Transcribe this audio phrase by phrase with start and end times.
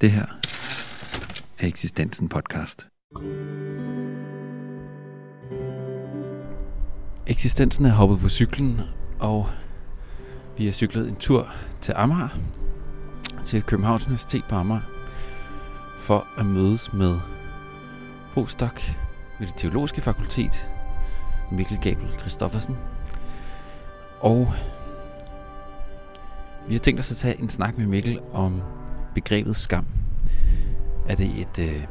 [0.00, 0.26] Det her
[1.58, 2.86] er Eksistensen podcast.
[7.26, 8.80] Eksistensen er hoppet på cyklen,
[9.20, 9.46] og
[10.56, 11.48] vi har cyklet en tur
[11.80, 12.28] til Amager,
[13.44, 14.80] til Københavns Universitet på Amager,
[16.00, 17.18] for at mødes med
[18.32, 18.90] postdoc
[19.38, 20.70] ved det teologiske fakultet,
[21.52, 22.76] Mikkel Gabel Christoffersen.
[24.20, 24.52] Og
[26.68, 28.62] vi har tænkt os at tage en snak med Mikkel om
[29.14, 29.86] begrebet skam.
[31.08, 31.84] Er det et, øh,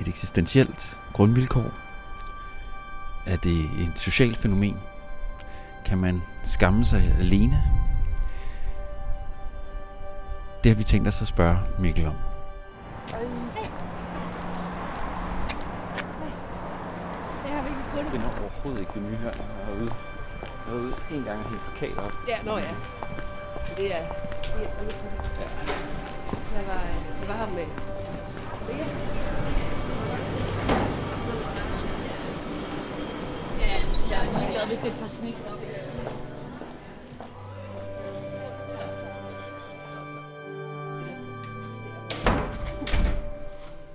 [0.00, 1.70] et eksistentielt grundvilkår?
[3.26, 4.76] Er det et socialt fænomen?
[5.84, 7.62] Kan man skamme sig alene?
[10.64, 12.14] Det har vi tænkt os at spørge Mikkel om.
[17.44, 19.30] Jeg har virkelig stået Det er overhovedet ikke det nye her.
[19.30, 19.92] Jeg har ude,
[20.42, 22.12] jeg har ude en gang og hængt plakat op.
[22.28, 22.70] Ja, nå ja.
[23.76, 24.02] Det er...
[24.58, 26.01] Lidt på det.
[26.56, 26.82] Jeg var,
[27.20, 27.66] jeg var her med...
[28.68, 28.86] Lea.
[33.60, 33.74] Ja,
[34.10, 35.36] jeg er ligeglad, hvis det er et par snit.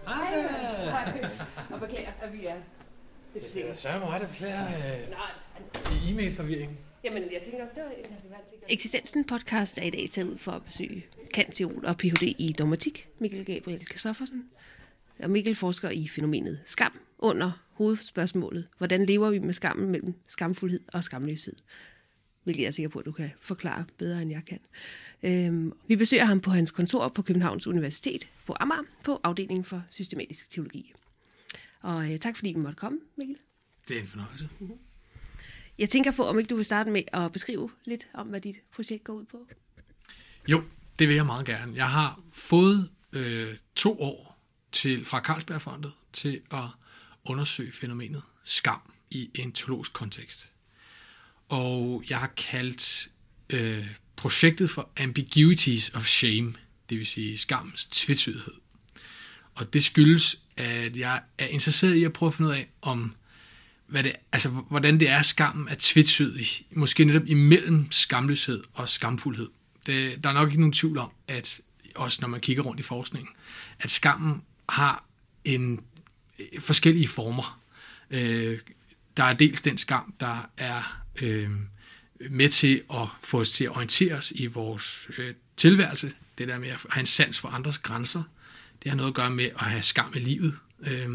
[0.05, 1.29] Hej.
[1.71, 2.55] Og beklager, at vi er...
[3.33, 6.77] Det er Det er sørge mig, der beklager øh, e-mail-forvirring.
[7.03, 10.09] jamen jeg tænker også, det var en af de værste Eksistensen podcast er i dag
[10.11, 11.05] taget ud for at besøge
[11.37, 12.23] kantion og Ph.D.
[12.37, 14.45] i dogmatik, Mikkel Gabriel Kristoffersen.
[15.19, 20.79] Og Mikkel forsker i fænomenet skam under hovedspørgsmålet, hvordan lever vi med skammen mellem skamfuldhed
[20.93, 21.53] og skamløshed?
[22.43, 24.59] Hvilket jeg er sikker på, at du kan forklare bedre, end jeg kan.
[25.23, 29.83] Øhm, vi besøger ham på hans kontor på Københavns Universitet på Amager på afdelingen for
[29.91, 30.93] systematisk teologi.
[31.81, 33.37] Og øh, tak fordi vi måtte komme, Mikkel.
[33.87, 34.49] Det er en fornøjelse.
[35.77, 38.55] Jeg tænker på, om ikke du vil starte med at beskrive lidt om, hvad dit
[38.71, 39.47] projekt går ud på.
[40.47, 40.63] Jo,
[40.99, 41.75] det vil jeg meget gerne.
[41.75, 44.39] Jeg har fået øh, to år
[44.71, 46.63] til, fra Carlsbergfondet til at
[47.25, 50.51] undersøge fænomenet skam i en teologisk kontekst.
[51.49, 53.09] Og jeg har kaldt
[53.49, 56.53] øh, projektet for Ambiguities of Shame,
[56.89, 58.53] det vil sige skammens tvetydighed.
[59.55, 63.15] Og det skyldes, at jeg er interesseret i at prøve at finde ud af, om
[63.87, 66.47] hvad det, altså, hvordan det er, skammen er tvetydig.
[66.71, 69.49] Måske netop imellem skamløshed og skamfuldhed.
[69.87, 71.61] Det, der er nok ikke nogen tvivl om, at
[71.95, 73.29] også når man kigger rundt i forskningen,
[73.79, 75.03] at skammen har
[75.45, 75.85] en
[76.39, 77.61] øh, forskellige former.
[78.11, 78.59] Øh,
[79.17, 81.49] der er dels den skam, der er øh,
[82.29, 86.13] med til at få os til at orientere os i vores øh, tilværelse.
[86.37, 88.23] Det der med at have en sans for andres grænser.
[88.83, 90.59] Det har noget at gøre med at have skam i livet.
[90.81, 91.09] Øh,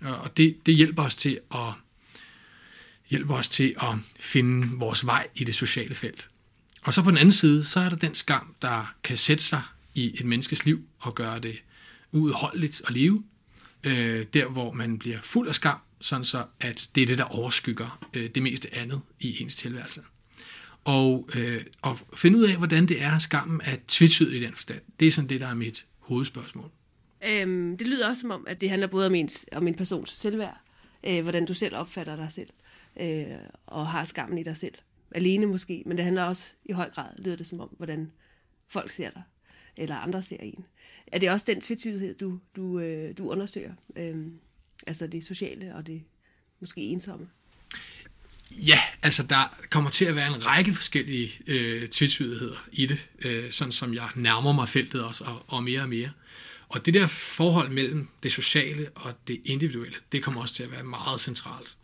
[0.00, 1.72] og det, det hjælper os til at
[3.10, 6.28] hjælper os til at finde vores vej i det sociale felt.
[6.82, 9.62] Og så på den anden side, så er der den skam, der kan sætte sig
[9.94, 11.62] i et menneskes liv og gøre det
[12.12, 13.24] uudholdeligt at leve.
[13.84, 17.24] Øh, der, hvor man bliver fuld af skam, sådan så at det er det, der
[17.24, 20.00] overskygger øh, det meste andet i ens tilværelse.
[20.84, 24.80] Og øh, at finde ud af, hvordan det er, skammen er tvetydig i den forstand,
[25.00, 26.70] det er sådan det, der er mit hovedspørgsmål.
[27.26, 30.10] Øhm, det lyder også som om, at det handler både om, ens, om en persons
[30.10, 30.60] selvværd,
[31.04, 32.48] øh, hvordan du selv opfatter dig selv,
[33.00, 33.24] øh,
[33.66, 34.74] og har skammen i dig selv.
[35.14, 38.12] Alene måske, men det handler også i høj grad, lyder det som om, hvordan
[38.68, 39.22] folk ser dig,
[39.78, 40.64] eller andre ser en.
[41.06, 43.74] Er det også den tvetydighed, du, du, øh, du undersøger?
[43.96, 44.38] Øhm,
[44.86, 46.02] altså det sociale og det
[46.60, 47.28] måske ensomme?
[48.50, 53.50] Ja, altså der kommer til at være en række forskellige øh, tvetydigheder i det, øh,
[53.50, 56.10] sådan som jeg nærmer mig feltet også, og, og mere og mere.
[56.68, 60.70] Og det der forhold mellem det sociale og det individuelle, det kommer også til at
[60.70, 61.76] være meget centralt.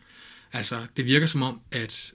[0.53, 2.15] Altså, det virker som om, at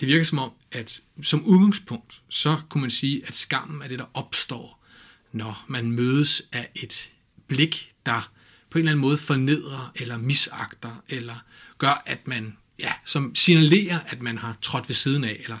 [0.00, 3.98] det virker som om, at som udgangspunkt, så kunne man sige, at skammen er det,
[3.98, 4.84] der opstår,
[5.32, 7.10] når man mødes af et
[7.46, 8.32] blik, der
[8.70, 11.44] på en eller anden måde fornedrer eller misagter, eller
[11.78, 15.58] gør, at man, ja, som signalerer, at man har trådt ved siden af, eller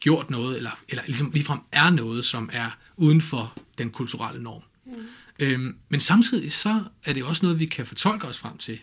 [0.00, 4.62] gjort noget, eller, eller ligesom ligefrem er noget, som er uden for den kulturelle norm.
[4.86, 5.06] Mm.
[5.38, 8.78] Øhm, men samtidig så er det også noget, vi kan fortolke os frem til.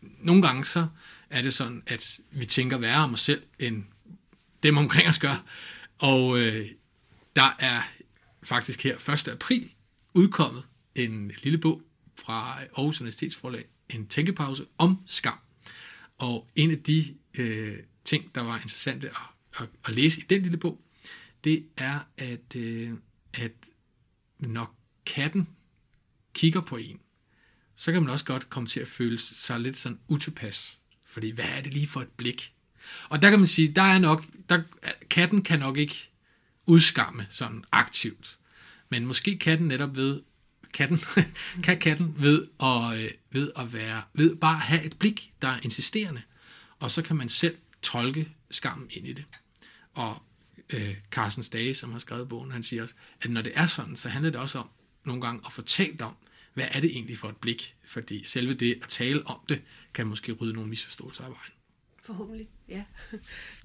[0.00, 0.86] Nogle gange så
[1.30, 3.84] er det sådan, at vi tænker værre om os selv, end
[4.62, 5.44] dem omkring os gør.
[5.98, 6.70] Og øh,
[7.36, 7.82] der er
[8.42, 9.28] faktisk her 1.
[9.28, 9.70] april
[10.14, 10.62] udkommet
[10.94, 11.82] en lille bog
[12.18, 15.38] fra Aarhus Universitetsforlag, en tænkepause om skam.
[16.18, 19.16] Og en af de øh, ting, der var interessante at,
[19.60, 20.80] at, at læse i den lille bog,
[21.44, 22.90] det er, at, øh,
[23.34, 23.70] at
[24.38, 24.76] når
[25.06, 25.48] katten
[26.34, 27.00] kigger på en,
[27.74, 30.80] så kan man også godt komme til at føle sig lidt sådan utilpas.
[31.06, 32.54] Fordi hvad er det lige for et blik?
[33.08, 34.62] Og der kan man sige, der er nok, der,
[35.10, 36.10] katten kan nok ikke
[36.66, 38.38] udskamme sådan aktivt.
[38.88, 40.22] Men måske kan den netop ved
[40.74, 41.00] katten,
[41.64, 45.48] kan katten ved at, øh, ved at være, ved bare at have et blik, der
[45.48, 46.22] er insisterende.
[46.78, 49.24] Og så kan man selv tolke skammen ind i det.
[49.94, 50.22] Og
[50.72, 53.96] øh, Carsten Stage, som har skrevet bogen, han siger også, at når det er sådan,
[53.96, 54.68] så handler det også om
[55.04, 56.16] nogle gange at få talt om,
[56.54, 57.74] hvad er det egentlig for et blik?
[57.86, 59.62] Fordi selve det at tale om det,
[59.94, 61.52] kan måske rydde nogle misforståelser af vejen.
[62.08, 62.84] Forhåbentlig, ja.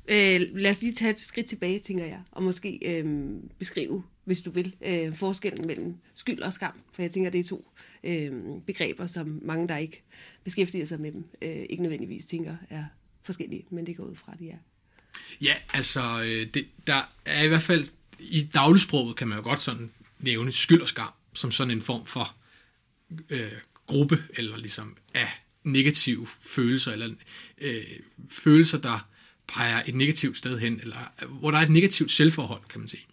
[0.07, 3.29] Øh, lad os lige tage et skridt tilbage, tænker jeg, og måske øh,
[3.59, 6.81] beskrive, hvis du vil, øh, forskellen mellem skyld og skam.
[6.93, 7.71] For jeg tænker, det er to
[8.03, 8.31] øh,
[8.65, 10.03] begreber, som mange, der ikke
[10.43, 12.83] beskæftiger sig med dem, øh, ikke nødvendigvis tænker er
[13.21, 14.57] forskellige, men det går ud fra, de er.
[15.41, 17.85] Ja, altså, øh, det, der er i hvert fald,
[18.19, 22.05] i dagligsproget kan man jo godt sådan nævne skyld og skam, som sådan en form
[22.05, 22.35] for
[23.29, 23.51] øh,
[23.85, 27.13] gruppe, eller ligesom af negative følelser, eller
[27.61, 27.83] øh,
[28.29, 29.07] følelser, der
[29.47, 33.05] peger et negativt sted hen, eller hvor der er et negativt selvforhold, kan man sige.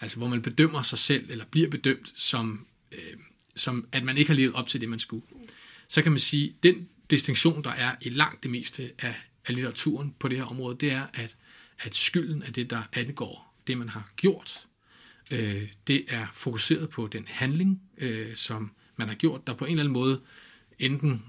[0.00, 3.16] Altså hvor man bedømmer sig selv, eller bliver bedømt som, øh,
[3.56, 5.26] som at man ikke har levet op til det, man skulle.
[5.88, 9.14] Så kan man sige, den distinktion, der er i langt det meste af,
[9.46, 11.36] af litteraturen på det her område, det er, at,
[11.78, 14.66] at skylden er det, der angår det, man har gjort.
[15.30, 19.70] Øh, det er fokuseret på den handling, øh, som man har gjort, der på en
[19.70, 20.20] eller anden måde
[20.78, 21.24] enten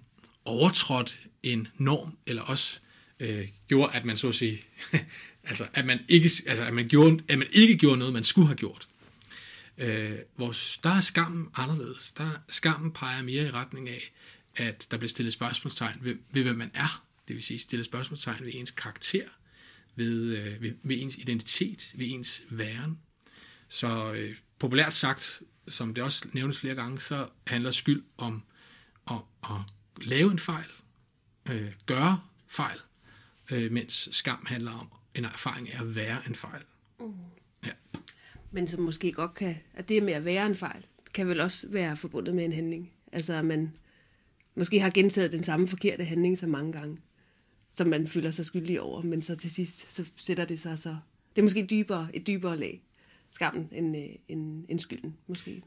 [0.46, 2.80] overtrådt en norm, eller også
[3.20, 4.66] øh, gjorde, at man så at sige,
[5.50, 8.48] altså, at man ikke, altså, at man gjorde, at man ikke gjorde noget, man skulle
[8.48, 8.88] have gjort.
[9.78, 12.12] Øh, hvor der er skammen anderledes.
[12.12, 14.12] Der skammen peger mere i retning af,
[14.56, 17.06] at der bliver stillet spørgsmålstegn ved, ved hvem man er.
[17.28, 19.28] Det vil sige stillet spørgsmålstegn ved ens karakter,
[19.96, 23.00] ved, øh, ved, ved ens identitet, ved ens væren.
[23.70, 28.44] Så øh, populært sagt, som det også nævnes flere gange, så handler skyld om
[29.12, 29.62] at, at
[30.02, 30.72] lave en fejl,
[31.50, 32.78] øh, gøre fejl,
[33.52, 36.62] øh, mens skam handler om en erfaring af at være en fejl.
[37.00, 37.14] Mm.
[37.66, 37.72] Ja.
[38.52, 41.68] Men som måske godt kan, at det med at være en fejl, kan vel også
[41.70, 42.92] være forbundet med en handling.
[43.12, 43.78] Altså at man
[44.56, 46.98] måske har gentaget den samme forkerte handling så mange gange,
[47.74, 50.98] som man føler sig skyldig over, men så til sidst, så sætter det sig så...
[51.36, 52.82] Det er måske dybere, et dybere lag,
[53.32, 55.64] skammen, end, øh, end, end skylden, måske.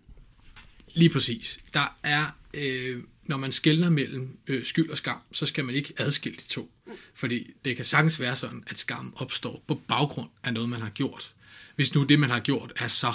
[0.94, 1.58] Lige præcis.
[1.74, 5.94] Der er, øh, når man skældner mellem øh, skyld og skam, så skal man ikke
[5.96, 6.72] adskille de to.
[7.14, 10.90] Fordi det kan sagtens være sådan, at skam opstår på baggrund af noget, man har
[10.90, 11.34] gjort.
[11.76, 13.12] Hvis nu det, man har gjort, er så,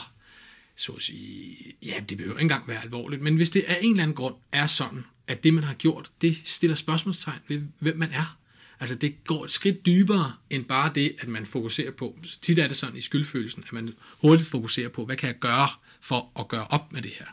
[0.76, 1.56] så at sige,
[1.86, 4.36] ja, det behøver ikke engang være alvorligt, men hvis det af en eller anden grund
[4.52, 8.38] er sådan, at det, man har gjort, det stiller spørgsmålstegn ved, hvem man er.
[8.80, 12.20] Altså det går et skridt dybere end bare det, at man fokuserer på.
[12.42, 15.68] Tit er det sådan i skyldfølelsen, at man hurtigt fokuserer på, hvad kan jeg gøre
[16.02, 17.26] for at gøre op med det her?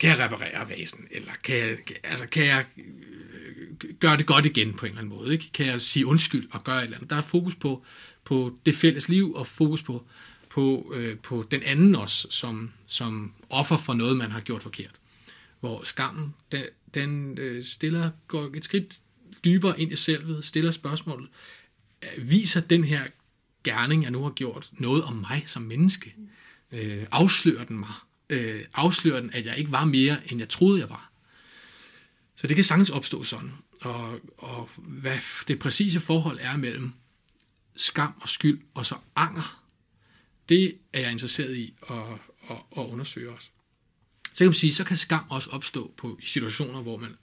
[0.00, 1.06] Kan jeg reparere vasen?
[1.10, 5.18] Eller kan jeg, altså, kan jeg øh, gøre det godt igen på en eller anden
[5.18, 5.32] måde?
[5.32, 5.50] Ikke?
[5.52, 7.10] Kan jeg sige undskyld og gøre et eller andet?
[7.10, 7.84] Der er fokus på,
[8.24, 10.06] på det fælles liv og fokus på,
[10.50, 15.00] på, øh, på den anden også, som, som offer for noget, man har gjort forkert.
[15.60, 18.98] Hvor skammen, den, den øh, stiller, går et skridt
[19.44, 21.28] dybere ind i selvet, stiller spørgsmålet,
[22.18, 23.02] viser den her
[23.64, 26.14] gerning, jeg nu har gjort, noget om mig som menneske?
[26.72, 27.94] Øh, afslører den mig?
[28.30, 31.12] Øh, afslører den, at jeg ikke var mere, end jeg troede, jeg var.
[32.36, 33.52] Så det kan sagtens opstå sådan.
[33.80, 36.92] Og, og hvad det præcise forhold er mellem
[37.76, 39.64] skam og skyld, og så anger,
[40.48, 41.96] det er jeg interesseret i at,
[42.50, 43.50] at, at undersøge også.
[44.24, 47.16] Så kan man sige, så kan skam også opstå på i situationer, hvor man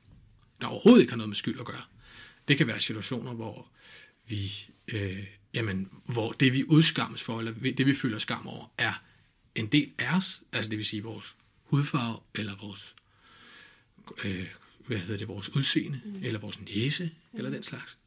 [0.62, 1.82] der overhovedet ikke har noget med skyld at gøre.
[2.48, 3.68] Det kan være situationer, hvor
[4.28, 4.52] vi,
[4.88, 9.02] øh, jamen, hvor det vi udskammes for, eller det vi føler skam over, er
[9.56, 12.96] en del af os, altså det vil sige vores hudfarve, eller vores,
[14.24, 14.48] øh,
[14.88, 16.24] hvad hedder det, vores udseende, mm.
[16.24, 17.38] eller vores næse, mm.
[17.38, 17.98] eller den slags.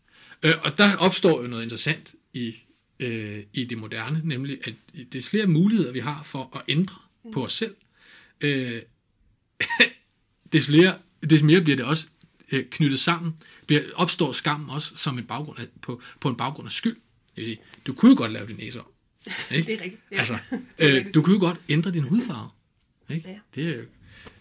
[0.43, 2.57] Øh, og der opstår jo noget interessant i,
[3.01, 6.97] øh, i det moderne, nemlig at det er flere muligheder, vi har for at ændre
[7.25, 7.33] mm.
[7.33, 7.77] på os selv.
[8.41, 8.83] Øh,
[10.53, 10.99] des, flere,
[11.31, 12.07] des mere bliver det også
[12.53, 13.37] øh, knyttet sammen,
[13.67, 16.97] bliver, opstår skammen også som en baggrund af, på, på en baggrund af skyld.
[16.97, 18.87] Det vil sige, du kunne jo godt lave din næse om,
[19.51, 19.67] ikke?
[19.67, 20.03] det er rigtigt.
[20.13, 20.17] Ja.
[20.17, 20.39] Altså,
[20.83, 22.51] øh, du kunne jo godt ændre din hudfarve.
[23.11, 23.29] Ikke?
[23.29, 23.39] Ja.
[23.55, 23.83] Det er,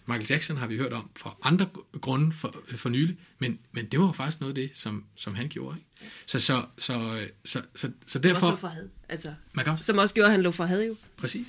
[0.08, 1.70] Michael Jackson har vi hørt om fra andre
[2.02, 5.50] grunde for, for nylig, men, men det var faktisk noget af det, som, som han
[5.50, 5.78] gjorde.
[5.78, 5.90] Ikke?
[6.02, 6.08] Ja.
[6.26, 8.40] Så, så, så, så, så, så derfor...
[8.40, 8.90] Som også had.
[9.10, 10.96] Altså, man kan også, som også gjorde, at han lå for had jo.
[11.18, 11.48] Præcis.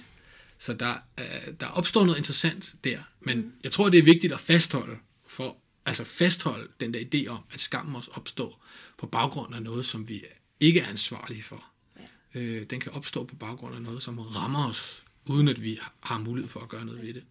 [0.59, 3.53] Så der, øh, der opstår noget interessant der, men mm.
[3.65, 4.97] jeg tror, det er vigtigt at fastholde,
[5.29, 8.65] for altså fastholde den der idé om, at skammen også opstår
[8.99, 10.25] på baggrund af noget, som vi
[10.61, 11.65] ikke er ansvarlige for
[12.35, 16.19] øh, den kan opstå på baggrund af noget, som rammer os, uden at vi har
[16.19, 17.25] mulighed for at gøre noget ved det.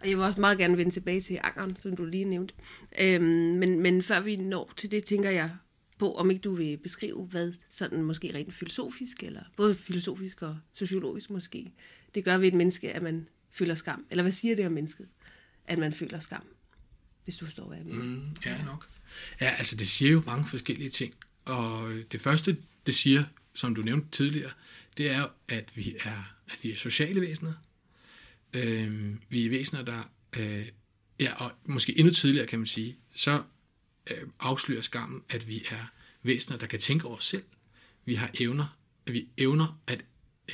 [0.00, 2.54] Og jeg vil også meget gerne vende tilbage til angeren, som du lige nævnte.
[3.00, 5.50] Øhm, men, men før vi når til det, tænker jeg
[5.98, 10.58] på, om ikke du vil beskrive, hvad sådan måske rent filosofisk, eller både filosofisk og
[10.74, 11.72] sociologisk måske,
[12.14, 14.06] det gør ved et menneske, at man føler skam.
[14.10, 15.08] Eller hvad siger det om mennesket,
[15.64, 16.42] at man føler skam.
[17.24, 18.04] Hvis du forstår, hvad jeg mener.
[18.04, 18.88] Mm, ja, nok.
[19.40, 21.14] Ja, altså det siger jo mange forskellige ting.
[21.44, 23.24] Og det første, det siger,
[23.60, 24.50] som du nævnte tidligere,
[24.96, 27.52] det er, at vi er, at vi er sociale væsener.
[28.56, 30.10] Øh, vi er væsener, der...
[30.36, 30.68] Øh,
[31.20, 33.42] ja, og måske endnu tidligere, kan man sige, så
[34.10, 37.44] øh, afslører skammen, at vi er væsener, der kan tænke over os selv.
[38.04, 38.76] Vi har evner,
[39.06, 40.04] at vi evner at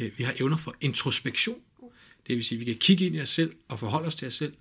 [0.00, 1.60] øh, vi har evner for introspektion.
[2.26, 4.28] Det vil sige, at vi kan kigge ind i os selv og forholde os til
[4.28, 4.54] os selv.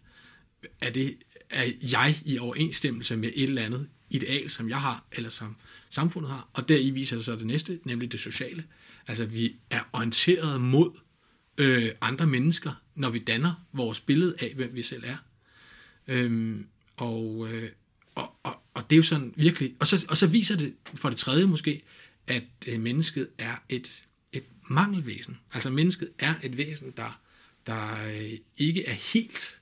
[0.81, 1.17] Er, det,
[1.49, 5.55] er jeg i overensstemmelse med et eller andet ideal, som jeg har, eller som
[5.89, 6.49] samfundet har?
[6.53, 8.63] Og deri viser det så det næste, nemlig det sociale.
[9.07, 10.91] Altså, vi er orienteret mod
[11.57, 15.17] øh, andre mennesker, når vi danner vores billede af, hvem vi selv er.
[16.07, 16.67] Øhm,
[16.97, 17.69] og, øh,
[18.15, 19.75] og, og, og det er jo sådan virkelig...
[19.79, 21.81] Og så, og så viser det for det tredje måske,
[22.27, 24.03] at øh, mennesket er et,
[24.33, 25.39] et mangelvæsen.
[25.53, 27.19] Altså mennesket er et væsen, der,
[27.67, 29.61] der øh, ikke er helt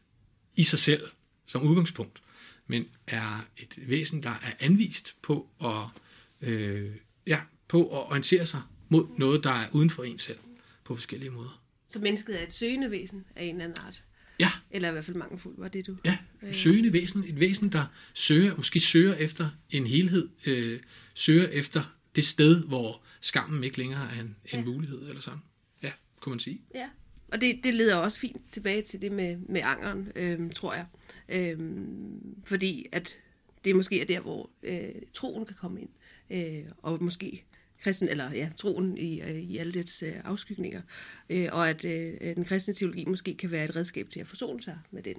[0.55, 1.03] i sig selv
[1.45, 2.21] som udgangspunkt,
[2.67, 6.01] men er et væsen, der er anvist på at,
[6.49, 6.95] øh,
[7.27, 10.39] ja, på at orientere sig mod noget, der er uden for en selv
[10.83, 11.63] på forskellige måder.
[11.89, 14.03] Så mennesket er et søgende væsen af en eller anden art?
[14.39, 14.49] Ja.
[14.71, 15.97] Eller i hvert fald mangelfuld, var det du?
[16.05, 16.17] Ja,
[16.51, 17.23] søgende væsen.
[17.23, 20.79] Et væsen, der søger, måske søger efter en helhed, øh,
[21.13, 24.63] søger efter det sted, hvor skammen ikke længere er en, en ja.
[24.65, 25.39] mulighed, eller sådan.
[25.83, 26.61] Ja, kunne man sige.
[26.75, 26.89] Ja,
[27.33, 30.85] og det, det leder også fint tilbage til det med, med angeren, øhm, tror jeg.
[31.29, 33.17] Øhm, fordi at
[33.65, 35.89] det måske er der, hvor øh, troen kan komme ind.
[36.29, 37.45] Øh, og måske
[37.81, 40.81] kristen, eller ja, troen i, øh, i alle dets øh, afskygninger.
[41.29, 44.61] Øh, og at øh, den kristne teologi måske kan være et redskab til at forsone
[44.61, 45.17] sig med den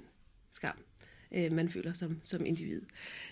[0.53, 0.77] skam,
[1.31, 2.81] øh, man føler som, som individ.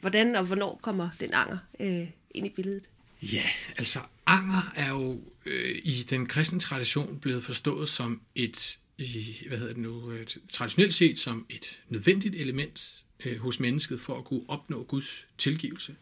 [0.01, 2.89] Hvordan og hvornår kommer den anger øh, ind i billedet?
[3.32, 3.46] Ja,
[3.77, 9.58] altså anger er jo øh, i den kristne tradition blevet forstået som et, i, hvad
[9.58, 14.25] hedder det nu, et, traditionelt set som et nødvendigt element øh, hos mennesket for at
[14.25, 15.96] kunne opnå Guds tilgivelse.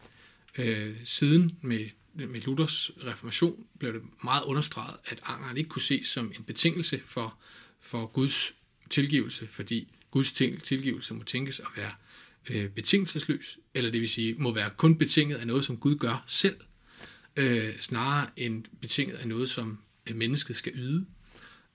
[0.58, 6.06] Øh, siden med, med Luthers reformation blev det meget understreget, at angeren ikke kunne ses
[6.06, 7.38] som en betingelse for,
[7.80, 8.52] for Guds
[8.90, 11.92] tilgivelse, fordi Guds tilgivelse må tænkes at være
[12.50, 16.24] øh, betingelsesløs, eller det vil sige, må være kun betinget af noget, som Gud gør
[16.26, 16.56] selv–
[17.36, 21.06] øh, snarere end betinget af noget, som øh, mennesket skal yde.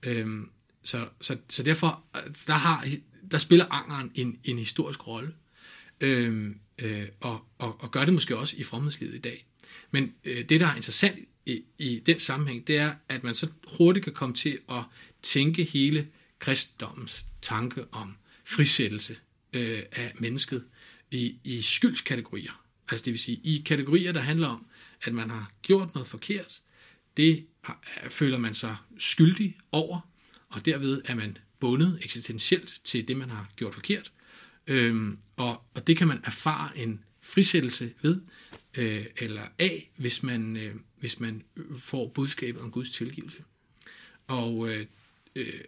[0.02, 0.26] Øh,
[0.82, 2.86] så, så, så derfor øh, der, har,
[3.30, 5.34] der spiller angeren en, en historisk rolle,
[6.00, 9.46] øh, øh, og, og, og gør det måske også i fromhedslivet i dag.
[9.90, 13.48] Men øh, det, der er interessant i, i den sammenhæng, det er, at man så
[13.78, 14.82] hurtigt kan komme til at
[15.22, 19.16] tænke hele kristendommens tanke om frisættelse
[19.52, 20.64] øh, af mennesket
[21.10, 22.62] i, i skyldskategorier.
[22.88, 24.66] Altså det vil sige i kategorier, der handler om,
[25.02, 26.60] at man har gjort noget forkert,
[27.16, 27.46] det
[28.10, 30.00] føler man sig skyldig over,
[30.48, 34.12] og derved er man bundet eksistentielt til det, man har gjort forkert.
[34.66, 38.20] Øhm, og, og det kan man erfare en frisættelse ved,
[38.76, 41.42] øh, eller af, hvis man, øh, hvis man
[41.78, 43.38] får budskabet om Guds tilgivelse.
[44.26, 44.86] Og, øh,
[45.34, 45.60] øh,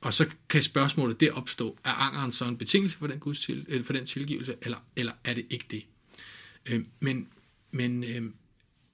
[0.00, 3.66] og så kan spørgsmålet der opstå, er angeren så en betingelse for den, Guds til,
[3.68, 5.86] øh, for den tilgivelse, eller, eller er det ikke det?
[6.66, 7.28] Øh, men
[7.76, 8.22] men øh,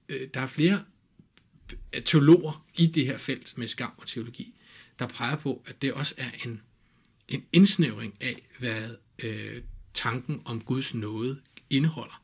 [0.09, 0.83] Øh, der er flere
[1.93, 4.59] øh, teologer i det her felt med skam og teologi,
[4.99, 6.61] der peger på, at det også er en,
[7.27, 9.61] en indsnævring af, hvad øh,
[9.93, 12.23] tanken om Guds nåde indeholder.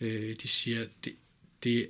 [0.00, 1.16] Øh, de siger, det,
[1.64, 1.88] det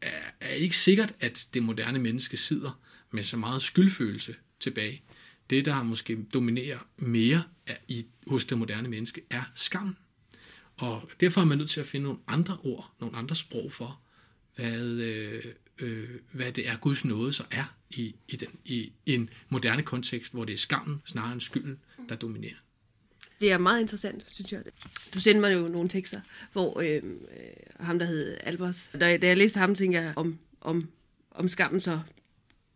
[0.00, 5.02] er, er ikke sikkert, at det moderne menneske sidder med så meget skyldfølelse tilbage.
[5.50, 9.96] Det, der måske dominerer mere af, i, hos det moderne menneske, er skam.
[10.76, 14.00] Og derfor er man nødt til at finde nogle andre ord, nogle andre sprog for,
[14.56, 15.44] hvad, øh,
[15.78, 20.32] øh, hvad det er, Guds nåde så er i, i, den, i en moderne kontekst,
[20.32, 21.78] hvor det er skammen snarere end skylden,
[22.08, 22.56] der dominerer.
[23.40, 24.62] Det er meget interessant, synes jeg.
[25.14, 26.20] Du sendte mig jo nogle tekster,
[26.52, 27.02] hvor øh, øh
[27.80, 30.88] ham, der hed Albers, da, da jeg læste ham, tænkte jeg, om, om,
[31.30, 32.00] om skammen så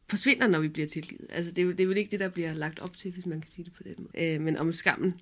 [0.08, 1.26] forsvinder, når vi bliver tilgivet.
[1.28, 3.40] Altså, det er, det er vel ikke det, der bliver lagt op til, hvis man
[3.40, 4.24] kan sige det på den måde.
[4.24, 5.14] Øh, men om skammen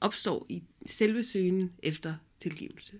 [0.00, 2.92] opstår i selve søgen efter tilgivelse.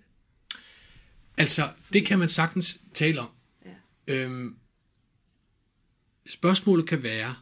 [1.37, 3.29] Altså, det kan man sagtens tale om.
[3.65, 4.13] Ja.
[4.13, 4.55] Øhm,
[6.27, 7.35] spørgsmålet kan være,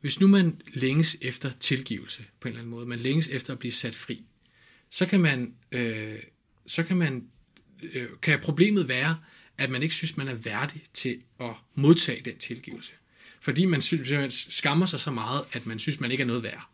[0.00, 3.58] hvis nu man længes efter tilgivelse på en eller anden måde, man længes efter at
[3.58, 4.24] blive sat fri,
[4.90, 6.18] så kan man, øh,
[6.66, 7.28] så kan man,
[7.82, 9.18] øh, kan problemet være,
[9.58, 12.92] at man ikke synes, man er værdig til at modtage den tilgivelse.
[13.40, 16.68] Fordi man, man skammer sig så meget, at man synes, man ikke er noget værd.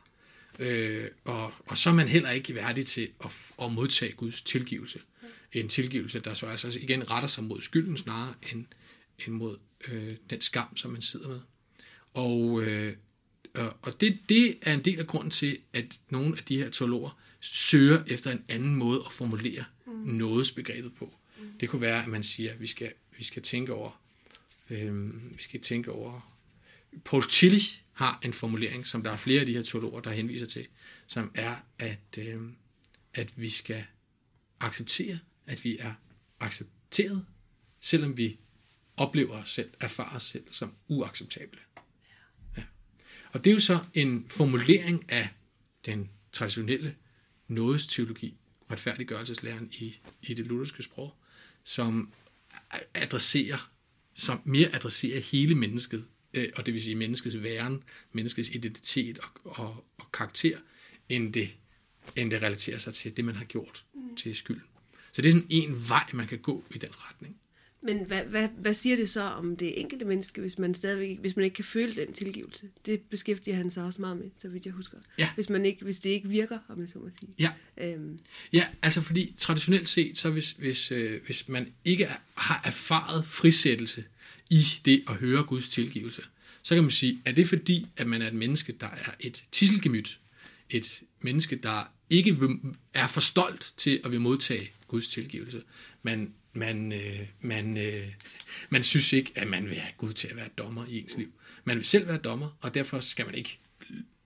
[0.59, 3.31] Øh, og, og så er man heller ikke værdig til at,
[3.62, 5.00] at modtage Guds tilgivelse
[5.53, 8.67] en tilgivelse, der så altså igen retter sig mod skylden snarere end,
[9.27, 11.41] end mod øh, den skam, som man sidder med.
[12.15, 12.97] Og, øh,
[13.55, 17.19] og det, det er en del af grunden til, at nogle af de her teologer
[17.41, 19.93] søger efter en anden måde at formulere mm.
[19.93, 21.15] nådesbegrebet på.
[21.39, 21.45] Mm.
[21.61, 24.03] Det kunne være, at man siger, at vi skal, vi skal tænke over,
[24.71, 26.39] øh, vi skal tænke over,
[27.05, 30.47] Paul Tillich har en formulering, som der er flere af de her teologer, der henviser
[30.47, 30.67] til,
[31.07, 32.41] som er, at, øh,
[33.15, 33.85] at vi skal
[34.61, 35.95] acceptere, at vi er
[36.41, 37.27] accepteret,
[37.81, 38.39] selvom vi
[38.97, 41.59] oplever os selv, erfarer os selv som uacceptable.
[42.57, 42.63] Ja.
[43.33, 45.29] Og det er jo så en formulering af
[45.87, 46.95] den traditionelle
[47.49, 48.37] nådesteologi,
[48.71, 51.15] retfærdiggørelseslæren i, i det lutherske sprog,
[51.65, 52.13] som
[52.95, 53.71] adresserer,
[54.15, 57.83] som mere adresserer hele mennesket, øh, og det vil sige menneskets væren,
[58.13, 60.59] menneskets identitet og, og, og karakter,
[61.09, 61.57] end det,
[62.17, 64.17] end det relaterer sig til det, man har gjort mm.
[64.17, 64.72] til skylden.
[65.12, 67.37] Så det er sådan en vej, man kan gå i den retning.
[67.85, 71.37] Men hvad, hvad, hvad siger det så om det enkelte menneske, hvis man stadigvæk, hvis
[71.37, 72.69] man ikke kan føle den tilgivelse?
[72.87, 74.99] Det beskæftiger han sig også meget med, så vidt jeg husker.
[75.19, 75.28] Ja.
[75.35, 77.35] Hvis, man ikke, hvis det ikke virker, om jeg så må sige.
[77.38, 78.19] Ja, øhm.
[78.52, 83.25] ja altså fordi traditionelt set, så hvis, hvis, øh, hvis man ikke er, har erfaret
[83.25, 84.04] frisættelse
[84.50, 86.23] i det at høre Guds tilgivelse,
[86.62, 89.45] så kan man sige, er det fordi, at man er et menneske, der er et
[89.52, 90.19] tisselgemyt,
[90.73, 92.38] et menneske, der ikke
[92.95, 95.62] er for stolt til at vil modtage Guds tilgivelse.
[96.02, 98.09] Man, man, øh, man, øh,
[98.71, 101.33] man synes ikke, at man vil have Gud til at være dommer i ens liv.
[101.64, 103.59] Man vil selv være dommer, og derfor skal man ikke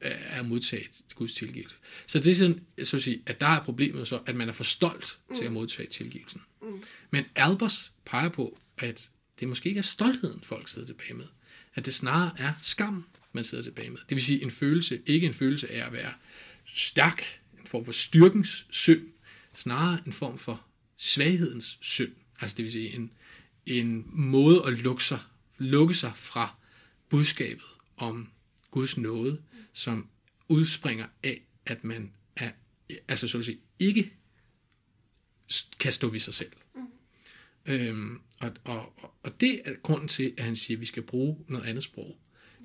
[0.02, 1.76] øh, modtage Guds tilgivelse.
[2.06, 4.52] Så det er sådan, så at, sige, at der er problemet så, at man er
[4.52, 5.36] for stolt mm.
[5.36, 6.40] til at modtage tilgivelsen.
[6.62, 6.82] Mm.
[7.10, 9.10] Men Albers peger på, at
[9.40, 11.26] det måske ikke er stoltheden, folk sidder tilbage med.
[11.74, 13.98] At det snarere er skam, man sidder tilbage med.
[14.08, 16.12] Det vil sige en følelse, ikke en følelse af at være
[16.64, 19.08] stærk, en form for styrkens synd,
[19.54, 20.66] snarere en form for
[20.96, 22.12] svaghedens synd.
[22.40, 23.12] Altså det vil sige en,
[23.66, 25.18] en måde at lukke sig,
[25.58, 26.56] lukke sig fra
[27.08, 27.64] budskabet
[27.96, 28.30] om
[28.70, 30.08] Guds nåde, som
[30.48, 32.50] udspringer af, at man er,
[33.08, 34.12] altså så at sige, ikke
[35.80, 36.52] kan stå ved sig selv.
[36.74, 36.86] Mm.
[37.66, 41.36] Øhm, og, og, og det er grunden til, at han siger, at vi skal bruge
[41.48, 42.18] noget andet sprog.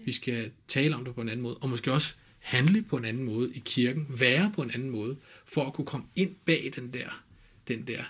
[0.06, 3.06] Vi skal tale om det på en anden måde, og måske også handle på en
[3.06, 6.72] anden måde i kirken, være på en anden måde, for at kunne komme ind bag
[6.76, 7.24] den der,
[7.68, 8.04] den der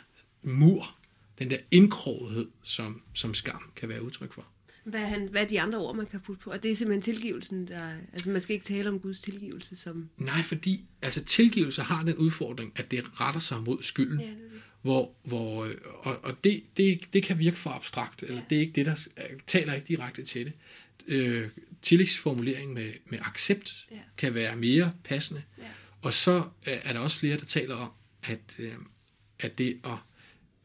[0.43, 0.95] mur,
[1.39, 4.45] den der indkrogethed, som, som skam kan være udtryk for.
[4.83, 6.51] Hvad er, han, hvad er de andre ord, man kan putte på?
[6.51, 7.91] Og det er simpelthen tilgivelsen, der...
[8.13, 10.09] Altså, man skal ikke tale om Guds tilgivelse som...
[10.17, 14.19] Nej, fordi altså, tilgivelse har den udfordring, at det retter sig mod skylden.
[14.19, 14.61] Ja, det det.
[14.81, 15.67] Hvor, hvor,
[15.99, 18.43] og og det, det, det kan virke for abstrakt, eller ja.
[18.49, 19.07] det er ikke det, der
[19.47, 20.53] taler ikke direkte til det.
[21.07, 21.49] Øh,
[21.81, 23.97] tillægsformulering med, med accept ja.
[24.17, 25.43] kan være mere passende.
[25.57, 25.63] Ja.
[26.01, 27.91] Og så er der også flere, der taler om,
[28.23, 28.73] at, øh,
[29.39, 29.97] at det at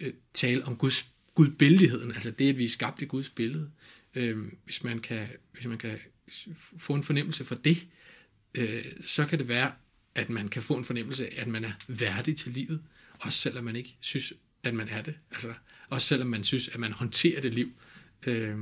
[0.00, 3.70] øh, tale om Guds gudbilligheden, altså det, at vi er skabt i Guds billede,
[4.14, 5.98] øh, hvis, man kan, hvis man kan
[6.78, 7.86] få en fornemmelse for det,
[8.54, 9.72] øh, så kan det være,
[10.14, 12.82] at man kan få en fornemmelse af, at man er værdig til livet,
[13.18, 15.14] også selvom man ikke synes, at man er det.
[15.30, 15.54] Altså,
[15.88, 17.72] også selvom man synes, at man håndterer det liv
[18.26, 18.58] øh,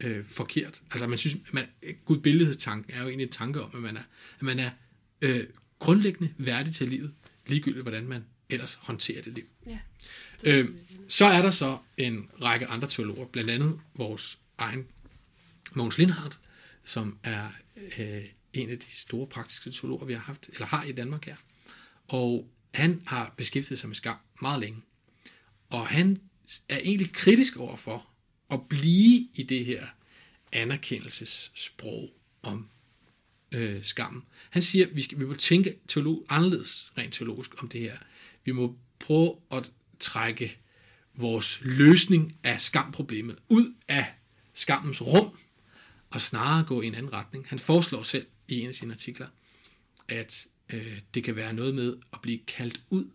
[0.00, 0.82] øh, forkert.
[0.90, 1.66] Altså man synes, man,
[2.04, 4.02] gudbilledighedstanken er jo egentlig en tanke om, at man er,
[4.38, 4.70] at man er
[5.20, 5.46] øh,
[5.78, 7.12] grundlæggende værdig til livet,
[7.46, 9.44] ligegyldigt hvordan man ellers håndterer det liv.
[9.66, 9.78] Ja.
[10.44, 10.68] Øh,
[11.08, 14.86] så er der så en række andre teologer, blandt andet vores egen
[15.74, 16.38] Mogens Lindhardt,
[16.84, 17.48] som er
[17.98, 21.36] øh, en af de store praktiske teologer, vi har haft, eller har i Danmark her.
[22.08, 24.82] Og han har beskæftiget sig med skam meget længe.
[25.70, 26.20] Og han
[26.68, 28.08] er egentlig kritisk overfor
[28.50, 29.86] at blive i det her
[30.52, 32.10] anerkendelsessprog
[32.42, 32.68] om
[33.52, 34.24] øh, skammen.
[34.50, 37.98] Han siger, at vi, skal, vi må tænke teolog, anderledes rent teologisk om det her.
[38.44, 40.58] Vi må prøve at trække
[41.14, 44.14] vores løsning af skamproblemet ud af
[44.54, 45.38] skammens rum,
[46.10, 47.46] og snarere gå i en anden retning.
[47.48, 49.26] Han foreslår selv i en af sine artikler,
[50.08, 53.10] at øh, det kan være noget med at blive kaldt ud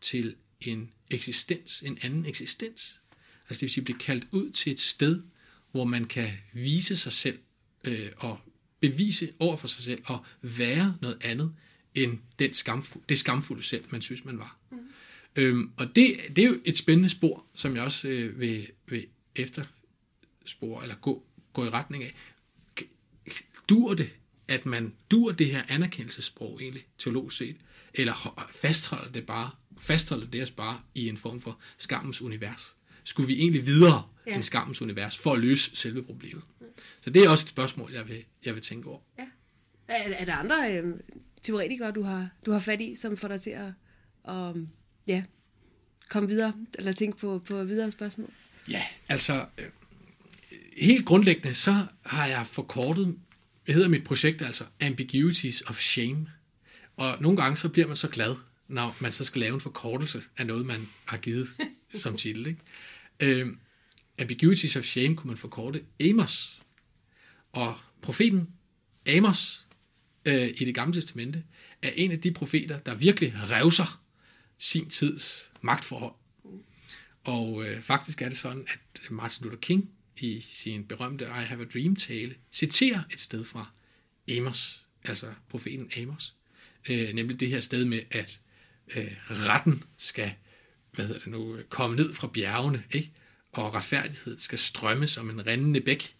[0.00, 3.00] til en eksistens, en anden eksistens.
[3.48, 5.22] Altså det vil sige blive kaldt ud til et sted,
[5.70, 7.38] hvor man kan vise sig selv
[7.84, 8.38] øh, og
[8.80, 11.54] bevise over for sig selv og være noget andet
[11.94, 14.58] end den skamfuld, det skamfulde selv, man synes, man var.
[14.70, 14.78] Mm.
[15.36, 19.06] Øhm, og det, det er jo et spændende spor, som jeg også øh, vil, vil
[19.36, 22.14] efterspore, eller gå, gå i retning af.
[23.68, 24.10] Dur det,
[24.48, 27.56] at man dur det her anerkendelsessprog egentlig, teologisk set,
[27.94, 32.76] eller fastholder det bare, fastholder det os bare i en form for skammens univers?
[33.06, 34.34] Skulle vi egentlig videre ja.
[34.34, 36.44] end skammens univers for at løse selve problemet?
[37.00, 39.00] Så det er også et spørgsmål, jeg vil, jeg vil tænke over.
[39.18, 39.24] Ja.
[39.88, 40.94] Er, er der andre øh,
[41.42, 43.72] teoretikere, du har, du har fat i, som får dig til at,
[44.24, 44.56] og,
[45.06, 45.22] ja,
[46.08, 48.30] komme videre, eller tænke på, på videre spørgsmål?
[48.68, 49.66] Ja, altså, øh,
[50.76, 53.18] helt grundlæggende, så har jeg forkortet,
[53.64, 56.26] hvad hedder mit projekt altså, Ambiguities of Shame,
[56.96, 58.34] Og nogle gange så bliver man så glad,
[58.68, 61.46] når man så skal lave en forkortelse af noget, man har givet
[62.02, 62.46] som titel.
[62.46, 62.60] Ikke?
[63.20, 63.46] Øh,
[64.18, 66.62] Ambiguities of Shame kunne man forkorte Amos.
[67.52, 68.48] Og profeten
[69.06, 69.66] Amos
[70.24, 71.44] øh, i det gamle testamente
[71.82, 74.02] er en af de profeter, der virkelig revser
[74.58, 76.14] sin tids magtforhold.
[77.24, 81.62] Og øh, faktisk er det sådan, at Martin Luther King i sin berømte I Have
[81.62, 83.70] a Dream tale citerer et sted fra
[84.36, 86.34] Amos, altså profeten Amos,
[86.88, 88.40] øh, nemlig det her sted med, at
[88.96, 90.32] øh, retten skal
[90.96, 93.10] hvad hedder det nu, komme ned fra bjergene, ikke?
[93.52, 96.14] og retfærdighed skal strømme som en rendende bæk.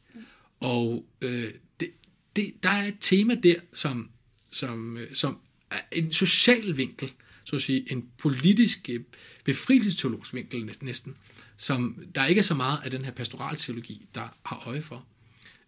[0.60, 1.90] Og øh, det,
[2.36, 4.10] det, der er et tema der, som,
[4.50, 5.38] som, øh, som
[5.70, 7.12] er en social vinkel,
[7.44, 9.00] så at sige, en politisk øh,
[9.44, 11.16] befrielsesteologisk vinkel næsten,
[11.56, 15.06] som der ikke er så meget af den her pastoralteologi, der har øje for.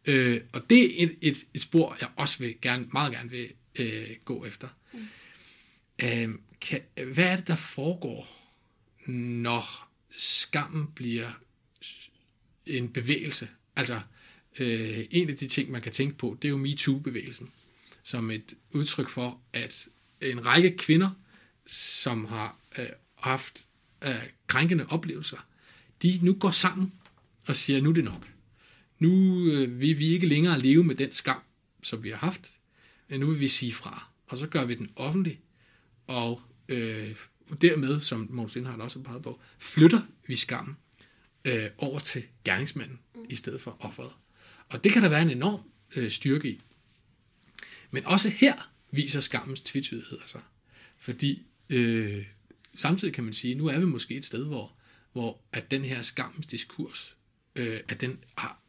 [0.07, 3.49] Øh, og det er et, et, et spor, jeg også vil gerne, meget gerne vil
[3.79, 4.69] øh, gå efter.
[4.93, 5.07] Mm.
[6.03, 6.29] Øh,
[6.61, 6.81] kan,
[7.13, 8.38] hvad er det, der foregår,
[9.07, 11.31] når skammen bliver
[12.67, 13.49] en bevægelse?
[13.77, 14.01] Altså,
[14.59, 17.51] øh, en af de ting, man kan tænke på, det er jo MeToo-bevægelsen,
[18.03, 19.89] som et udtryk for, at
[20.21, 21.11] en række kvinder,
[21.67, 23.69] som har øh, haft
[24.05, 25.47] øh, krænkende oplevelser,
[26.03, 26.93] de nu går sammen
[27.47, 28.29] og siger, nu er det nok.
[28.99, 31.41] Nu øh, vil vi ikke længere leve med den skam,
[31.83, 32.51] som vi har haft.
[33.09, 34.09] Men nu vil vi sige fra.
[34.27, 35.41] Og så gør vi den offentlig.
[36.07, 37.15] Og øh,
[37.55, 40.77] dermed, som Måns Indhardt også har peget på, flytter vi skammen
[41.45, 44.13] øh, over til gerningsmanden i stedet for offeret.
[44.69, 45.61] Og det kan der være en enorm
[45.97, 46.61] øh, styrke i.
[47.91, 50.43] Men også her viser skammens tvetydighed sig.
[50.99, 52.27] Fordi øh,
[52.75, 54.73] samtidig kan man sige, nu er vi måske et sted, hvor,
[55.13, 57.17] hvor at den her skammens diskurs,
[57.57, 58.61] øh, at den har,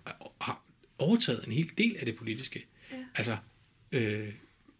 [0.41, 0.63] har
[0.97, 2.65] overtaget en hel del af det politiske.
[2.91, 2.97] Ja.
[3.15, 3.37] Altså,
[3.91, 4.33] øh,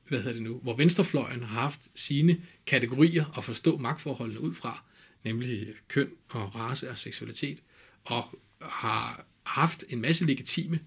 [0.10, 4.86] hvad hedder det nu, hvor venstrefløjen har haft sine kategorier at forstå magtforholdene ud fra,
[5.24, 7.60] nemlig køn og race og seksualitet,
[8.04, 10.80] og har haft en masse legitime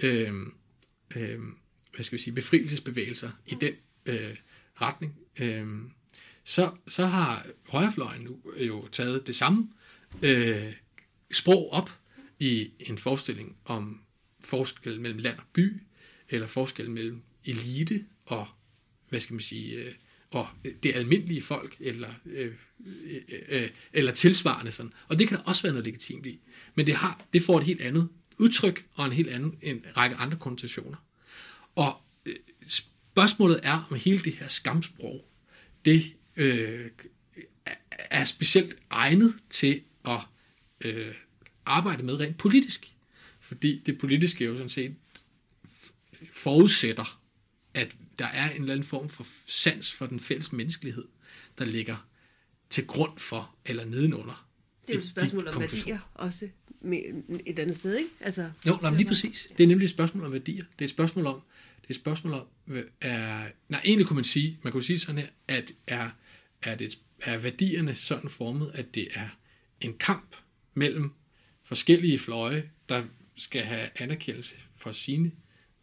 [0.00, 0.34] øh,
[1.16, 1.38] øh,
[1.94, 3.72] hvad skal vi sige, befrielsesbevægelser i den
[4.06, 4.36] øh,
[4.80, 5.18] retning.
[5.40, 5.66] Øh,
[6.44, 9.68] så, så har højrefløjen nu jo taget det samme
[10.22, 10.72] øh,
[11.32, 11.98] sprog op
[12.38, 14.00] i en forestilling om
[14.44, 15.82] forskel mellem land og by,
[16.28, 18.48] eller forskel mellem elite og,
[19.10, 19.92] hvad skal man sige, øh,
[20.30, 20.48] og
[20.82, 22.52] det almindelige folk, eller, øh,
[23.06, 24.92] øh, øh, eller tilsvarende sådan.
[25.08, 26.40] Og det kan der også være noget legitimt i.
[26.74, 30.16] Men det, har, det får et helt andet udtryk, og en helt anden, en række
[30.16, 30.96] andre konnotationer.
[31.74, 35.24] Og øh, spørgsmålet er, om hele det her skamsprog,
[35.84, 36.90] det øh,
[38.10, 40.20] er specielt egnet til at
[40.84, 41.14] øh,
[41.66, 42.92] arbejde med rent politisk.
[43.40, 44.94] Fordi det politiske jo sådan set
[46.32, 47.20] forudsætter,
[47.74, 51.04] at der er en eller anden form for sans for den fælles menneskelighed,
[51.58, 52.08] der ligger
[52.70, 54.48] til grund for eller nedenunder.
[54.86, 56.48] Det er jo et spørgsmål om værdier også
[56.80, 56.98] med
[57.46, 58.10] et andet sted, ikke?
[58.20, 59.52] Altså, jo, nej, lige præcis.
[59.58, 60.64] Det er nemlig et spørgsmål om værdier.
[60.72, 61.42] Det er et spørgsmål om,
[61.76, 62.46] det er et spørgsmål om,
[63.00, 66.10] er, nej, egentlig kunne man sige, man kunne sige sådan her, at er,
[66.62, 69.28] er, det, er værdierne sådan formet, at det er
[69.80, 70.36] en kamp
[70.74, 71.12] mellem
[71.64, 73.04] forskellige fløje, der
[73.36, 75.32] skal have anerkendelse for sine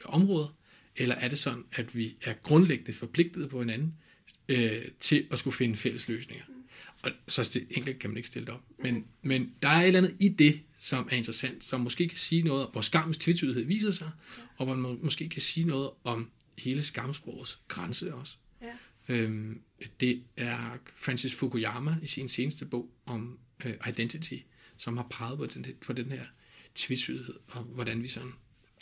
[0.06, 0.58] områder,
[0.98, 3.94] eller er det sådan, at vi er grundlæggende forpligtet på hinanden
[4.50, 6.46] øh, til at skulle finde fælles løsninger?
[7.04, 8.64] Og så enkelt kan man ikke stille det op.
[8.80, 12.18] Men, men der er et eller andet i det, som er interessant, som måske kan
[12.18, 14.12] sige noget om, hvor skammens tvetydighed viser sig,
[14.58, 18.36] og hvor man måske kan sige noget om hele skamsprogets grænse også.
[18.62, 18.74] Ja.
[19.08, 19.62] Øhm,
[20.00, 24.38] det er Francis Fukuyama i sin seneste bog om øh, Identity,
[24.78, 26.26] som har peget på den, på den her
[26.76, 28.34] tvetydighed, og hvordan vi sådan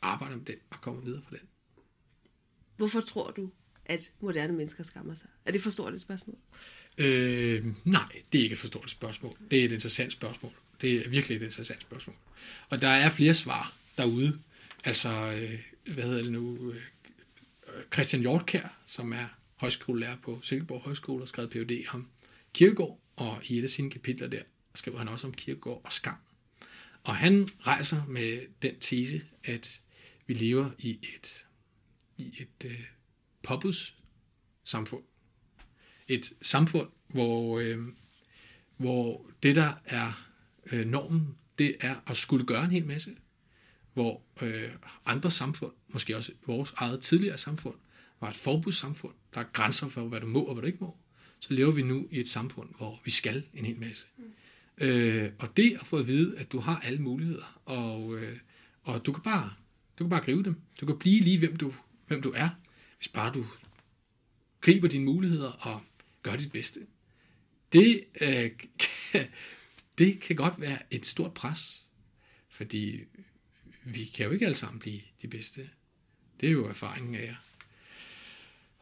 [0.02, 1.48] arbejder med den og kommer videre fra den.
[2.78, 3.52] Hvorfor tror du,
[3.86, 5.28] at moderne mennesker skammer sig?
[5.46, 6.38] Er det for stort et spørgsmål?
[6.98, 9.34] Øh, nej, det er ikke et for stort spørgsmål.
[9.52, 10.52] Det er et interessant spørgsmål.
[10.82, 12.16] Det er virkelig et interessant spørgsmål.
[12.70, 14.40] Og der er flere svar derude.
[14.84, 16.72] Altså, øh, hvad hedder det nu?
[16.72, 16.82] Øh,
[17.94, 21.86] Christian Hjortkær, som er højskolelærer på Silkeborg Højskole, og skrevet Ph.D.
[21.94, 22.08] om
[22.54, 24.42] Kirkegård, og i et af sine kapitler der
[24.76, 26.16] skriver han også om Kirkegård og skam.
[27.04, 29.82] Og han rejser med den tese, at
[30.28, 31.45] vi lever i et,
[32.18, 32.82] i et øh,
[33.44, 33.96] popus
[34.64, 35.04] samfund.
[36.08, 37.78] Et samfund, hvor, øh,
[38.78, 40.30] hvor det, der er
[40.72, 43.16] øh, normen, det er at skulle gøre en hel masse.
[43.94, 44.72] Hvor øh,
[45.06, 47.76] andre samfund, måske også vores eget tidligere samfund,
[48.22, 49.14] var et forbudssamfund.
[49.34, 50.98] Der er grænser for, hvad du må og hvad du ikke må.
[51.40, 54.06] Så lever vi nu i et samfund, hvor vi skal en hel masse.
[54.18, 54.24] Mm.
[54.78, 58.38] Øh, og det at få at vide, at du har alle muligheder, og, øh,
[58.84, 59.54] og du kan bare
[60.00, 60.56] du kan bare gribe dem.
[60.82, 61.74] Du kan blive lige, hvem du,
[62.08, 62.50] hvem du er,
[62.98, 63.46] hvis bare du
[64.62, 65.82] griber dine muligheder og
[66.24, 66.80] gør dit bedste.
[67.74, 69.28] Det, øh, kan,
[69.98, 71.84] det kan godt være et stort pres,
[72.50, 73.04] fordi
[73.84, 75.70] vi kan jo ikke alle sammen blive de bedste.
[76.42, 77.36] Det er jo erfaringen af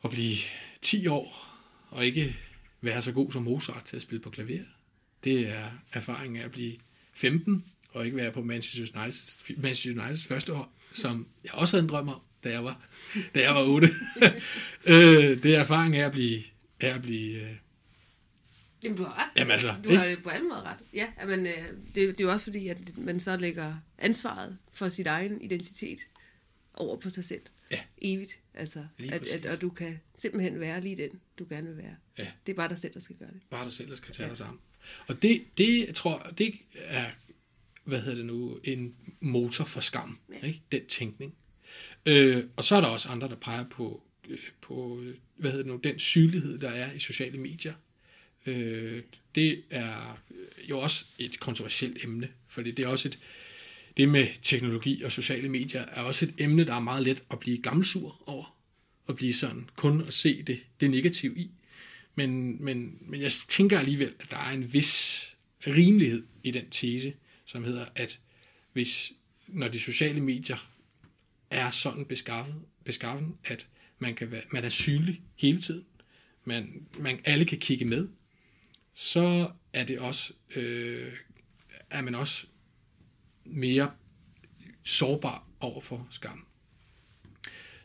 [0.04, 0.38] at blive
[0.82, 1.58] 10 år
[1.90, 2.36] og ikke
[2.82, 4.64] være så god som Mozart til at spille på klaver.
[5.24, 6.78] Det er erfaringen af at blive
[7.14, 11.84] 15 og ikke være på Manchester Uniteds, Manchester Uniteds første år, som jeg også havde
[11.84, 12.86] en drøm om, da jeg var,
[13.36, 13.88] da jeg var 8.
[14.86, 16.42] øh, det er erfaringen af at blive,
[16.82, 17.56] af at blive øh,
[18.84, 19.40] Jamen, du har ret.
[19.40, 19.98] Jamen, altså, du ikke?
[20.02, 20.80] har det på alle måder ret.
[20.94, 21.54] Ja, men øh,
[21.86, 26.00] det, det er jo også fordi, at man så lægger ansvaret for sit egen identitet
[26.74, 27.42] over på sig selv.
[27.72, 27.80] Ja.
[28.02, 28.40] Evigt.
[28.54, 29.36] Altså, Lige at, præcis.
[29.36, 31.96] at, og du kan simpelthen være lige den, du gerne vil være.
[32.18, 32.28] Ja.
[32.46, 33.42] Det er bare dig selv, der skal gøre det.
[33.50, 34.60] bare dig selv, der skal tage dig sammen.
[35.08, 37.06] Og det, det jeg tror det er,
[37.84, 40.48] hvad hedder det nu, en motor for skam, Ja.
[40.48, 40.62] ikke?
[40.72, 41.36] den tænkning.
[42.06, 45.64] Øh, og så er der også andre, der peger på, øh, på øh, hvad hedder
[45.64, 47.74] det nu, den sygelighed, der er i sociale medier.
[48.46, 49.04] Øh,
[49.36, 50.22] det er
[50.70, 53.20] jo også et kontroversielt emne, fordi det er også et,
[53.98, 57.40] det med teknologi og sociale medier er også et emne, der er meget let at
[57.40, 58.58] blive gammelsur over.
[59.06, 61.52] og blive sådan, kun at se det, det negative i.
[62.16, 65.36] Men, men, men jeg tænker alligevel, at der er en vis
[65.68, 67.14] rimelighed i den tese,
[67.46, 68.20] som hedder, at
[68.74, 69.14] hvis,
[69.48, 70.73] når de sociale medier
[71.54, 73.68] er sådan beskaffet, beskaffet at
[74.00, 75.86] man, kan være, man er synlig hele tiden,
[76.46, 78.08] man, man, alle kan kigge med,
[78.94, 81.14] så er det også, øh,
[81.90, 82.48] er man også
[83.46, 83.92] mere
[84.84, 86.48] sårbar over for skam.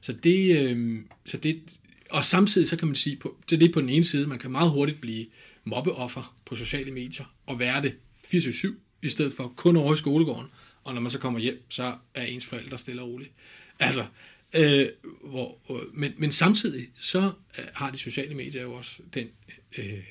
[0.00, 1.78] Så det, øh, så det,
[2.10, 4.38] og samtidig så kan man sige, på, det er det på den ene side, man
[4.38, 5.26] kan meget hurtigt blive
[5.64, 10.50] mobbeoffer på sociale medier, og være det 24-7, i stedet for kun over i skolegården,
[10.88, 13.30] og når man så kommer hjem, så er ens forældre stille og roligt.
[13.78, 14.06] Altså,
[14.54, 14.88] øh,
[15.24, 19.30] hvor, øh, men, men samtidig så øh, har de sociale medier jo også den
[19.78, 20.04] øh,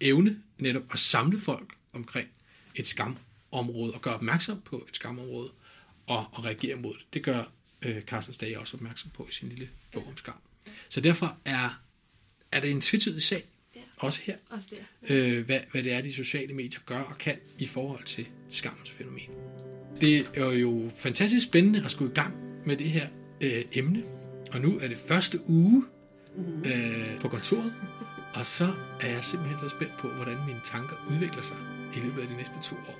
[0.00, 2.28] evne netop at samle folk omkring
[2.74, 5.50] et skamområde, og gøre opmærksom på et skamområde,
[6.06, 7.06] og, og reagere mod det.
[7.14, 7.44] Det gør
[7.82, 10.34] øh, Carsten Stage også opmærksom på i sin lille bog om skam.
[10.88, 11.82] Så derfor er,
[12.52, 13.44] er det en tvetydig sag,
[13.76, 13.80] Ja.
[13.96, 14.68] også her, Også
[15.08, 15.36] der.
[15.36, 18.90] øh, hvad, hvad det er, de sociale medier gør og kan i forhold til skammens
[18.90, 19.53] fænomen.
[20.00, 23.06] Det er jo fantastisk spændende at skulle i gang med det her
[23.40, 24.02] øh, emne,
[24.52, 25.84] og nu er det første uge
[26.64, 27.72] øh, på kontoret,
[28.34, 31.56] og så er jeg simpelthen så spændt på, hvordan mine tanker udvikler sig
[31.96, 32.98] i løbet af de næste to år.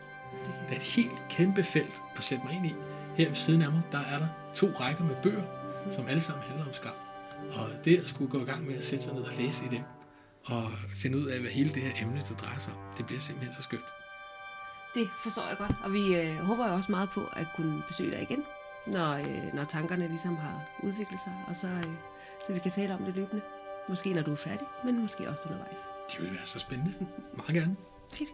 [0.69, 2.75] Det er et helt kæmpe felt at sætte mig ind i.
[3.17, 5.43] Her ved siden af mig, der er der to rækker med bøger,
[5.91, 6.93] som alle sammen handler om skam.
[7.53, 9.69] Og det at skulle gå i gang med at sætte sig ned og læse i
[9.69, 9.83] dem,
[10.45, 13.21] og finde ud af, hvad hele det her emne, det drejer sig om, det bliver
[13.21, 14.04] simpelthen så skønt.
[14.95, 15.73] Det forstår jeg godt.
[15.85, 18.45] Og vi øh, håber jo også meget på at kunne besøge dig igen,
[18.87, 21.85] når, øh, når tankerne ligesom har udviklet sig, og så, øh,
[22.47, 23.43] så vi kan tale om det løbende.
[23.89, 25.79] Måske når du er færdig, men måske også undervejs.
[26.11, 27.07] Det vil være så spændende.
[27.37, 27.77] Meget gerne.
[28.13, 28.31] Fedt.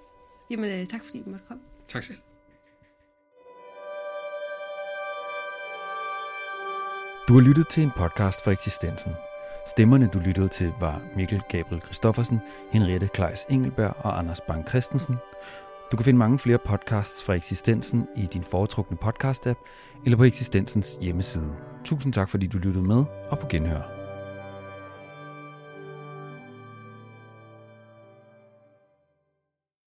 [0.51, 1.63] Jamen, øh, tak fordi du måtte komme.
[1.89, 2.19] Tak selv.
[7.29, 9.13] Du har lyttet til en podcast fra Eksistensen.
[9.67, 12.39] Stemmerne, du lyttede til, var Mikkel Gabriel Christoffersen,
[12.73, 15.17] Henriette Kleis Engelberg og Anders Bang Christensen.
[15.91, 19.59] Du kan finde mange flere podcasts fra Eksistensen i din foretrukne podcast-app
[20.05, 21.57] eller på Eksistensens hjemmeside.
[21.85, 24.00] Tusind tak, fordi du lyttede med, og på genhør.